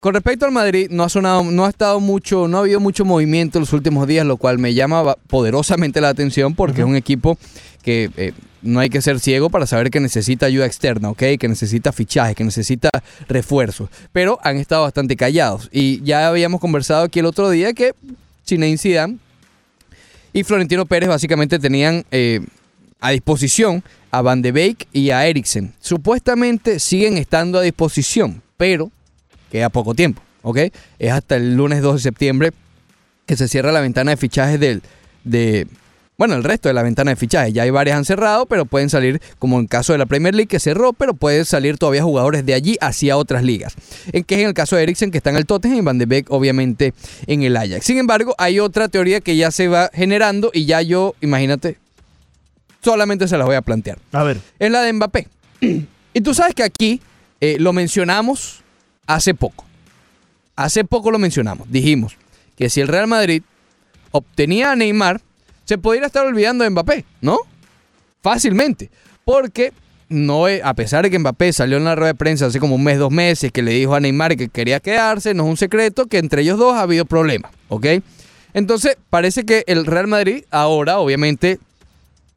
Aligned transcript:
Con 0.00 0.14
respecto 0.14 0.46
al 0.46 0.52
Madrid, 0.52 0.88
no 0.90 1.04
ha 1.04 1.10
sonado, 1.10 1.44
no 1.44 1.66
ha 1.66 1.68
estado 1.68 2.00
mucho, 2.00 2.48
no 2.48 2.56
ha 2.56 2.60
habido 2.60 2.80
mucho 2.80 3.04
movimiento 3.04 3.58
en 3.58 3.60
los 3.60 3.74
últimos 3.74 4.08
días, 4.08 4.24
lo 4.24 4.38
cual 4.38 4.58
me 4.58 4.72
llama 4.72 5.14
poderosamente 5.26 6.00
la 6.00 6.08
atención 6.08 6.54
porque 6.54 6.80
es 6.80 6.86
un 6.86 6.96
equipo 6.96 7.36
que 7.82 8.10
eh, 8.16 8.32
no 8.62 8.80
hay 8.80 8.88
que 8.88 9.02
ser 9.02 9.20
ciego 9.20 9.50
para 9.50 9.66
saber 9.66 9.90
que 9.90 10.00
necesita 10.00 10.46
ayuda 10.46 10.64
externa, 10.64 11.10
¿ok? 11.10 11.22
Que 11.38 11.48
necesita 11.48 11.92
fichajes, 11.92 12.34
que 12.34 12.44
necesita 12.44 12.88
refuerzos. 13.28 13.90
Pero 14.10 14.38
han 14.42 14.56
estado 14.56 14.84
bastante 14.84 15.16
callados. 15.16 15.68
Y 15.70 16.02
ya 16.02 16.28
habíamos 16.28 16.62
conversado 16.62 17.04
aquí 17.04 17.18
el 17.18 17.26
otro 17.26 17.50
día 17.50 17.74
que 17.74 17.92
Zinedine 18.46 18.78
Zidane 18.78 19.18
y 20.32 20.44
Florentino 20.44 20.86
Pérez 20.86 21.10
básicamente 21.10 21.58
tenían 21.58 22.06
eh, 22.10 22.40
a 23.00 23.10
disposición 23.10 23.84
a 24.10 24.22
Van 24.22 24.40
de 24.40 24.52
Beek 24.52 24.88
y 24.94 25.10
a 25.10 25.26
Eriksen. 25.26 25.74
Supuestamente 25.78 26.78
siguen 26.78 27.18
estando 27.18 27.58
a 27.58 27.62
disposición, 27.62 28.40
pero 28.56 28.90
queda 29.50 29.68
poco 29.68 29.94
tiempo, 29.94 30.22
¿ok? 30.42 30.58
Es 30.98 31.12
hasta 31.12 31.36
el 31.36 31.54
lunes 31.56 31.82
2 31.82 31.96
de 31.96 32.00
septiembre 32.00 32.52
que 33.26 33.36
se 33.36 33.48
cierra 33.48 33.72
la 33.72 33.80
ventana 33.80 34.10
de 34.12 34.16
fichajes 34.16 34.58
del, 34.58 34.82
de, 35.24 35.66
bueno, 36.20 36.34
el 36.34 36.44
resto 36.44 36.68
de 36.68 36.74
la 36.74 36.82
ventana 36.82 37.12
de 37.12 37.16
fichajes. 37.16 37.54
Ya 37.54 37.62
hay 37.62 37.70
varias 37.70 37.96
han 37.96 38.04
cerrado, 38.04 38.44
pero 38.46 38.66
pueden 38.66 38.90
salir, 38.90 39.22
como 39.38 39.56
en 39.56 39.62
el 39.62 39.68
caso 39.68 39.92
de 39.92 39.98
la 39.98 40.06
Premier 40.06 40.34
League 40.34 40.48
que 40.48 40.60
cerró, 40.60 40.92
pero 40.92 41.14
pueden 41.14 41.44
salir 41.44 41.78
todavía 41.78 42.02
jugadores 42.02 42.44
de 42.44 42.54
allí 42.54 42.76
hacia 42.80 43.16
otras 43.16 43.42
ligas. 43.42 43.74
En 44.12 44.24
que 44.24 44.34
es 44.34 44.40
en 44.42 44.48
el 44.48 44.52
caso 44.54 44.76
de 44.76 44.82
Eriksen, 44.82 45.10
que 45.10 45.18
está 45.18 45.30
en 45.30 45.36
el 45.36 45.46
Tottenham, 45.46 45.78
y 45.78 45.80
Van 45.80 45.98
de 45.98 46.06
Beek, 46.06 46.30
obviamente, 46.30 46.92
en 47.26 47.42
el 47.42 47.56
Ajax. 47.56 47.86
Sin 47.86 47.96
embargo, 47.98 48.34
hay 48.36 48.60
otra 48.60 48.88
teoría 48.88 49.20
que 49.20 49.36
ya 49.36 49.50
se 49.50 49.68
va 49.68 49.90
generando 49.94 50.50
y 50.52 50.66
ya 50.66 50.82
yo, 50.82 51.14
imagínate, 51.20 51.78
solamente 52.82 53.28
se 53.28 53.38
las 53.38 53.46
voy 53.46 53.56
a 53.56 53.62
plantear 53.62 53.98
A 54.12 54.22
ver. 54.22 54.38
es 54.58 54.70
la 54.70 54.82
de 54.82 54.92
Mbappé. 54.92 55.28
Y 56.12 56.22
tú 56.22 56.34
sabes 56.34 56.56
que 56.56 56.64
aquí 56.64 57.00
eh, 57.40 57.56
lo 57.60 57.72
mencionamos 57.72 58.62
hace 59.14 59.34
poco. 59.34 59.64
Hace 60.56 60.84
poco 60.84 61.10
lo 61.10 61.18
mencionamos. 61.18 61.70
Dijimos 61.70 62.16
que 62.56 62.70
si 62.70 62.80
el 62.80 62.88
Real 62.88 63.06
Madrid 63.06 63.42
obtenía 64.10 64.72
a 64.72 64.76
Neymar, 64.76 65.20
se 65.64 65.78
podría 65.78 66.06
estar 66.06 66.26
olvidando 66.26 66.64
de 66.64 66.70
Mbappé, 66.70 67.04
¿no? 67.20 67.38
Fácilmente. 68.22 68.90
Porque 69.24 69.72
no 70.08 70.46
a 70.46 70.74
pesar 70.74 71.04
de 71.04 71.10
que 71.10 71.18
Mbappé 71.18 71.52
salió 71.52 71.76
en 71.76 71.84
la 71.84 71.94
rueda 71.94 72.12
de 72.12 72.16
prensa 72.16 72.46
hace 72.46 72.58
como 72.58 72.74
un 72.74 72.84
mes, 72.84 72.98
dos 72.98 73.12
meses, 73.12 73.52
que 73.52 73.62
le 73.62 73.72
dijo 73.72 73.94
a 73.94 74.00
Neymar 74.00 74.36
que 74.36 74.48
quería 74.48 74.80
quedarse, 74.80 75.34
no 75.34 75.44
es 75.44 75.50
un 75.50 75.56
secreto 75.56 76.06
que 76.06 76.18
entre 76.18 76.42
ellos 76.42 76.58
dos 76.58 76.74
ha 76.74 76.82
habido 76.82 77.04
problemas, 77.04 77.52
¿ok? 77.68 77.86
Entonces, 78.52 78.96
parece 79.08 79.44
que 79.44 79.62
el 79.68 79.86
Real 79.86 80.08
Madrid 80.08 80.44
ahora, 80.50 80.98
obviamente, 80.98 81.60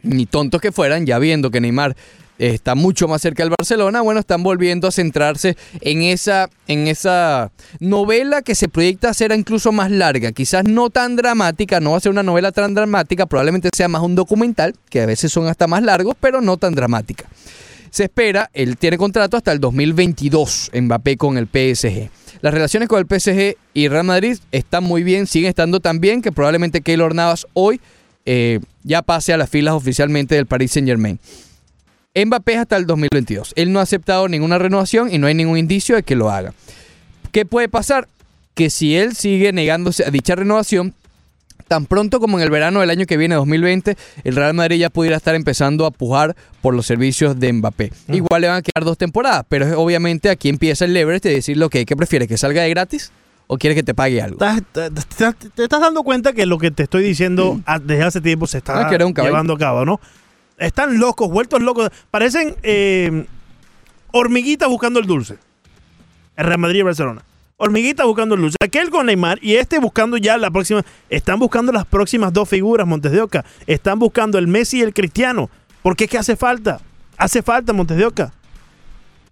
ni 0.03 0.27
tontos 0.27 0.61
que 0.61 0.71
fueran, 0.71 1.07
ya 1.07 1.17
viendo 1.17 1.49
que 1.49 1.61
Neymar 1.61 1.95
está 2.37 2.75
mucho 2.75 3.07
más 3.07 3.21
cerca 3.21 3.43
del 3.43 3.53
Barcelona, 3.57 4.01
bueno, 4.01 4.19
están 4.19 4.43
volviendo 4.43 4.87
a 4.87 4.91
centrarse 4.91 5.55
en 5.81 6.01
esa, 6.03 6.49
en 6.67 6.87
esa 6.87 7.51
novela 7.79 8.41
que 8.41 8.55
se 8.55 8.67
proyecta 8.67 9.09
a 9.09 9.13
ser 9.13 9.31
incluso 9.31 9.71
más 9.71 9.91
larga, 9.91 10.31
quizás 10.31 10.63
no 10.65 10.89
tan 10.89 11.15
dramática, 11.15 11.79
no 11.79 11.91
va 11.91 11.97
a 11.97 12.01
ser 12.01 12.11
una 12.11 12.23
novela 12.23 12.51
tan 12.51 12.73
dramática, 12.73 13.25
probablemente 13.25 13.69
sea 13.75 13.87
más 13.87 14.01
un 14.01 14.15
documental, 14.15 14.75
que 14.89 15.01
a 15.01 15.05
veces 15.05 15.31
son 15.31 15.47
hasta 15.47 15.67
más 15.67 15.83
largos, 15.83 16.15
pero 16.19 16.41
no 16.41 16.57
tan 16.57 16.73
dramática. 16.75 17.25
Se 17.89 18.05
espera, 18.05 18.49
él 18.53 18.77
tiene 18.77 18.97
contrato 18.97 19.37
hasta 19.37 19.51
el 19.51 19.59
2022, 19.59 20.71
Mbappé 20.73 21.15
con 21.15 21.37
el 21.37 21.45
PSG. 21.45 22.09
Las 22.41 22.53
relaciones 22.53 22.89
con 22.89 22.99
el 22.99 23.05
PSG 23.05 23.55
y 23.75 23.87
Real 23.87 24.03
Madrid 24.03 24.37
están 24.51 24.83
muy 24.83 25.03
bien, 25.03 25.27
siguen 25.27 25.49
estando 25.49 25.79
tan 25.79 25.99
bien 25.99 26.21
que 26.21 26.31
probablemente 26.31 26.81
Keylor 26.81 27.13
Navas 27.13 27.45
hoy 27.53 27.79
eh, 28.25 28.59
ya 28.83 29.01
pase 29.01 29.31
a 29.31 29.37
las 29.37 29.49
filas 29.49 29.75
oficialmente 29.75 30.35
del 30.35 30.47
Paris 30.47 30.71
Saint 30.71 30.87
Germain. 30.87 31.19
Mbappé 32.15 32.53
es 32.53 32.59
hasta 32.59 32.77
el 32.77 32.85
2022. 32.85 33.53
Él 33.55 33.71
no 33.73 33.79
ha 33.79 33.83
aceptado 33.83 34.27
ninguna 34.27 34.59
renovación 34.59 35.11
y 35.11 35.17
no 35.17 35.27
hay 35.27 35.33
ningún 35.33 35.57
indicio 35.57 35.95
de 35.95 36.03
que 36.03 36.15
lo 36.15 36.29
haga. 36.29 36.53
¿Qué 37.31 37.45
puede 37.45 37.69
pasar? 37.69 38.07
Que 38.53 38.69
si 38.69 38.95
él 38.95 39.15
sigue 39.15 39.51
negándose 39.51 40.05
a 40.05 40.11
dicha 40.11 40.35
renovación, 40.35 40.93
tan 41.67 41.87
pronto 41.87 42.19
como 42.19 42.37
en 42.37 42.43
el 42.43 42.51
verano 42.51 42.81
del 42.81 42.91
año 42.91 43.07
que 43.07 43.17
viene, 43.17 43.33
2020, 43.33 43.97
el 44.25 44.35
Real 44.35 44.53
Madrid 44.53 44.77
ya 44.77 44.91
pudiera 44.91 45.17
estar 45.17 45.33
empezando 45.33 45.87
a 45.87 45.91
pujar 45.91 46.35
por 46.61 46.75
los 46.75 46.85
servicios 46.85 47.39
de 47.39 47.51
Mbappé. 47.51 47.91
Igual 48.09 48.41
le 48.41 48.47
van 48.49 48.57
a 48.57 48.61
quedar 48.61 48.85
dos 48.85 48.97
temporadas, 48.99 49.43
pero 49.49 49.81
obviamente 49.81 50.29
aquí 50.29 50.49
empieza 50.49 50.85
el 50.85 50.93
leverage 50.93 51.29
de 51.29 51.35
decir 51.35 51.57
lo 51.57 51.69
que 51.71 51.83
¿qué 51.87 51.95
prefieres? 51.95 52.27
¿Que 52.27 52.37
salga 52.37 52.61
de 52.61 52.69
gratis 52.69 53.11
o 53.47 53.57
quieres 53.57 53.75
que 53.75 53.81
te 53.83 53.95
pague 53.95 54.21
algo? 54.21 54.37
Te, 54.71 54.91
te- 54.91 55.49
te 55.55 55.63
estás 55.63 55.81
dando 55.81 56.03
cuenta 56.03 56.31
que 56.33 56.45
lo 56.45 56.59
que 56.59 56.69
te 56.69 56.83
estoy 56.83 57.03
diciendo 57.03 57.59
a- 57.65 57.79
desde 57.79 58.03
hace 58.03 58.21
tiempo 58.21 58.45
se 58.45 58.59
está 58.59 58.81
Ah, 58.81 58.89
llevando 59.25 59.53
a 59.53 59.57
cabo, 59.57 59.83
¿no? 59.83 59.99
Están 60.57 60.99
locos, 60.99 61.29
vueltos 61.29 61.61
locos. 61.61 61.89
Parecen 62.11 62.55
eh, 62.63 63.25
hormiguitas 64.11 64.69
buscando 64.69 64.99
el 64.99 65.05
dulce. 65.05 65.37
El 66.35 66.45
Real 66.45 66.59
Madrid 66.59 66.77
y 66.77 66.79
el 66.79 66.85
Barcelona. 66.85 67.23
Hormiguitas 67.57 68.05
buscando 68.05 68.35
el 68.35 68.41
dulce. 68.41 68.57
Aquel 68.61 68.89
con 68.89 69.05
Neymar 69.05 69.39
y 69.41 69.55
este 69.55 69.79
buscando 69.79 70.17
ya 70.17 70.37
la 70.37 70.51
próxima. 70.51 70.83
Están 71.09 71.39
buscando 71.39 71.71
las 71.71 71.85
próximas 71.85 72.33
dos 72.33 72.49
figuras, 72.49 72.87
Montes 72.87 73.11
de 73.11 73.21
Oca. 73.21 73.45
Están 73.67 73.99
buscando 73.99 74.37
el 74.37 74.47
Messi 74.47 74.79
y 74.79 74.81
el 74.81 74.93
Cristiano. 74.93 75.49
Porque 75.81 76.05
es 76.05 76.09
que 76.09 76.17
hace 76.17 76.35
falta. 76.35 76.79
Hace 77.17 77.41
falta, 77.41 77.73
Montes 77.73 77.97
de 77.97 78.05
Oca. 78.05 78.33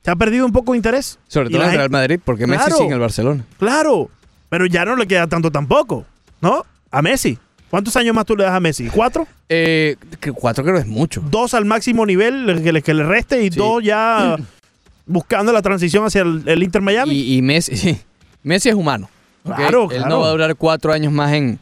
Se 0.03 0.11
ha 0.11 0.15
perdido 0.15 0.45
un 0.45 0.51
poco 0.51 0.71
de 0.71 0.77
interés. 0.77 1.19
Sobre 1.27 1.49
todo 1.49 1.63
en 1.63 1.69
el 1.69 1.77
Real 1.77 1.89
Madrid, 1.89 2.19
porque 2.23 2.47
Messi 2.47 2.71
sigue 2.71 2.87
en 2.87 2.93
el 2.93 2.99
Barcelona. 2.99 3.45
Claro, 3.59 4.09
pero 4.49 4.65
ya 4.65 4.83
no 4.83 4.95
le 4.95 5.07
queda 5.07 5.27
tanto 5.27 5.51
tampoco, 5.51 6.05
¿no? 6.41 6.65
A 6.89 7.01
Messi. 7.01 7.37
¿Cuántos 7.71 7.95
años 7.95 8.13
más 8.13 8.25
tú 8.25 8.35
le 8.35 8.43
das 8.43 8.53
a 8.53 8.59
Messi? 8.59 8.87
¿Cuatro? 8.87 9.27
Eh, 9.49 9.95
que 10.19 10.31
cuatro 10.31 10.63
creo 10.63 10.75
que 10.75 10.81
es 10.81 10.87
mucho. 10.87 11.21
Dos 11.31 11.53
al 11.55 11.65
máximo 11.65 12.05
nivel 12.05 12.61
que 12.63 12.71
le, 12.73 12.81
que 12.83 12.93
le 12.93 13.03
reste 13.03 13.43
y 13.43 13.49
Sí. 13.49 13.57
dos 13.57 13.81
ya 13.83 14.35
buscando 15.05 15.51
la 15.51 15.61
transición 15.61 16.05
hacia 16.05 16.21
el, 16.21 16.43
el 16.45 16.61
Inter 16.63 16.81
Miami. 16.81 17.13
Y, 17.15 17.37
y 17.37 17.41
Messi, 17.41 17.75
sí. 17.75 17.97
Messi 18.43 18.69
es 18.69 18.75
humano. 18.75 19.09
Claro, 19.43 19.89
Él 19.89 20.03
no 20.07 20.19
va 20.19 20.27
a 20.27 20.31
durar 20.31 20.55
cuatro 20.55 20.93
años 20.93 21.11
más 21.11 21.33
en, 21.33 21.57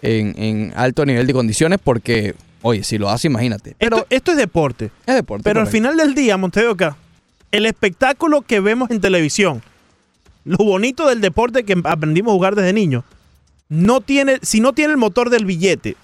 en- 0.00 0.34
en 0.42 0.72
alto 0.76 1.04
nivel 1.04 1.26
de 1.26 1.34
condiciones 1.34 1.78
porque, 1.82 2.34
oye, 2.62 2.82
si 2.84 2.96
lo 2.96 3.10
hace, 3.10 3.26
imagínate. 3.26 3.76
Pero 3.78 3.96
esto, 3.98 4.06
esto 4.10 4.30
es 4.30 4.36
deporte. 4.38 4.90
es 5.06 5.14
deporte. 5.14 5.42
Pero 5.44 5.60
al 5.60 5.66
final 5.66 5.96
del 5.98 6.14
día, 6.14 6.36
Montedoca, 6.38 6.96
el 7.52 7.66
espectáculo 7.66 8.40
que 8.42 8.60
vemos 8.60 8.90
en 8.90 9.00
televisión, 9.00 9.60
lo 10.44 10.56
bonito 10.58 11.06
del 11.08 11.20
deporte 11.20 11.64
que 11.64 11.76
aprendimos 11.84 12.30
a 12.30 12.34
jugar 12.34 12.54
desde 12.54 12.72
niño, 12.72 13.04
no 13.68 14.00
tiene, 14.00 14.38
si 14.42 14.60
no 14.60 14.72
tiene 14.72 14.92
el 14.92 14.98
motor 14.98 15.30
del 15.30 15.44
billete, 15.44 15.96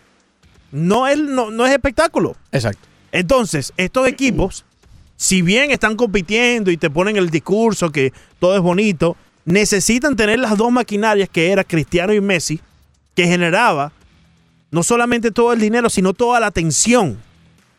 no 0.72 1.06
es, 1.06 1.18
no, 1.18 1.50
no 1.50 1.66
es 1.66 1.72
espectáculo. 1.72 2.36
Exacto. 2.52 2.86
Entonces, 3.12 3.72
estos 3.76 4.08
equipos, 4.08 4.64
si 5.16 5.42
bien 5.42 5.70
están 5.70 5.96
compitiendo 5.96 6.70
y 6.70 6.76
te 6.76 6.90
ponen 6.90 7.16
el 7.16 7.30
discurso 7.30 7.90
que 7.90 8.12
todo 8.40 8.56
es 8.56 8.60
bonito, 8.60 9.16
necesitan 9.44 10.16
tener 10.16 10.40
las 10.40 10.56
dos 10.56 10.72
maquinarias 10.72 11.28
que 11.28 11.52
era 11.52 11.64
Cristiano 11.64 12.12
y 12.12 12.20
Messi, 12.20 12.60
que 13.14 13.26
generaba 13.26 13.92
no 14.70 14.82
solamente 14.82 15.30
todo 15.30 15.52
el 15.52 15.60
dinero, 15.60 15.88
sino 15.88 16.12
toda 16.12 16.40
la 16.40 16.46
atención. 16.46 17.18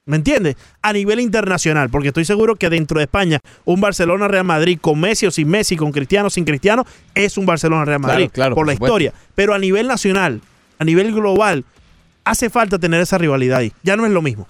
¿Me 0.07 0.17
entiendes? 0.17 0.55
A 0.83 0.93
nivel 0.93 1.19
internacional, 1.19 1.89
porque 1.89 2.09
estoy 2.09 2.25
seguro 2.25 2.55
que 2.55 2.69
dentro 2.69 2.99
de 2.99 3.05
España, 3.05 3.39
un 3.66 3.81
Barcelona-Real 3.81 4.43
Madrid 4.43 4.77
con 4.79 4.99
Messi 4.99 5.25
o 5.25 5.31
sin 5.31 5.47
Messi, 5.47 5.75
con 5.75 5.91
Cristiano 5.91 6.27
o 6.27 6.29
sin 6.29 6.45
Cristiano, 6.45 6.85
es 7.16 7.39
un 7.39 7.47
Barcelona-Real 7.47 7.99
Madrid 7.99 8.29
claro, 8.31 8.53
por 8.53 8.61
por 8.61 8.67
la 8.67 8.73
supuesto. 8.73 8.93
historia. 8.99 9.13
Pero 9.33 9.55
a 9.55 9.57
nivel 9.57 9.88
nacional, 9.88 10.41
a 10.77 10.85
nivel 10.85 11.11
global, 11.11 11.66
hace 12.23 12.51
falta 12.51 12.77
tener 12.77 13.01
esa 13.01 13.17
rivalidad 13.17 13.57
ahí. 13.57 13.73
Ya 13.81 13.97
no 13.97 14.05
es 14.05 14.11
lo 14.11 14.21
mismo. 14.21 14.43